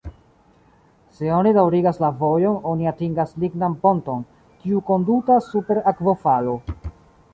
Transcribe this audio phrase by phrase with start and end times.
[1.17, 4.25] Se oni daŭrigas la vojon oni atingas lignan ponton,
[4.65, 6.57] kiu kondutas super akvofalo.